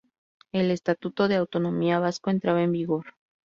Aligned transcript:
El 0.51 0.71
Estatuto 0.71 1.27
de 1.27 1.35
Autonomía 1.35 1.99
Vasco 1.99 2.31
entraba 2.31 2.63
en 2.63 2.71
vigor. 2.71 3.13